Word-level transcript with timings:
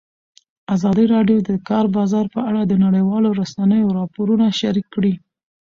ازادي 0.75 1.05
راډیو 1.15 1.37
د 1.41 1.45
د 1.49 1.51
کار 1.69 1.85
بازار 1.97 2.25
په 2.35 2.39
اړه 2.49 2.61
د 2.65 2.73
نړیوالو 2.85 3.29
رسنیو 3.41 3.95
راپورونه 3.99 4.45
شریک 4.59 4.85
کړي. 4.95 5.13